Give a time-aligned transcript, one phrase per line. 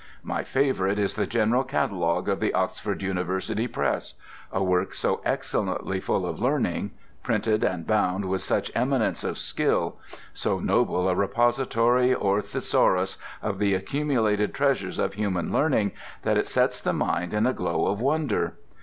[0.23, 4.15] My favourite is the General Catalogue of the Oxford University Press:
[4.51, 6.89] a work so excellently full of learning;
[7.21, 9.97] printed and bound with such eminence of skill;
[10.33, 15.91] so noble a repository or Thesaurus of the accumulated treasures of human learning,
[16.23, 18.55] that it sets the mind in a glow of wonder.